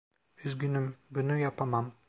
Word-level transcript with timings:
Üzgünüm, 0.43 0.95
bunu 1.11 1.37
yapamam. 1.37 1.93